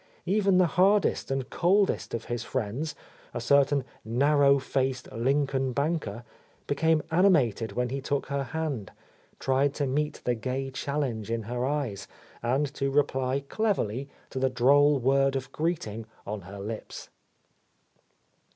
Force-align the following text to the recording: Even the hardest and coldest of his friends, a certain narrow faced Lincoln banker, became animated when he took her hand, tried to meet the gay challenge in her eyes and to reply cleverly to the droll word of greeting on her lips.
Even 0.25 0.57
the 0.57 0.65
hardest 0.81 1.29
and 1.29 1.51
coldest 1.51 2.15
of 2.15 2.25
his 2.25 2.43
friends, 2.43 2.95
a 3.35 3.39
certain 3.39 3.83
narrow 4.03 4.57
faced 4.57 5.11
Lincoln 5.11 5.73
banker, 5.73 6.23
became 6.65 7.03
animated 7.11 7.73
when 7.73 7.89
he 7.89 8.01
took 8.01 8.25
her 8.25 8.45
hand, 8.45 8.91
tried 9.37 9.75
to 9.75 9.85
meet 9.85 10.19
the 10.23 10.33
gay 10.33 10.71
challenge 10.71 11.29
in 11.29 11.43
her 11.43 11.67
eyes 11.67 12.07
and 12.41 12.73
to 12.73 12.89
reply 12.89 13.41
cleverly 13.41 14.09
to 14.31 14.39
the 14.39 14.49
droll 14.49 14.97
word 14.97 15.35
of 15.35 15.51
greeting 15.51 16.07
on 16.25 16.41
her 16.41 16.57
lips. 16.57 17.09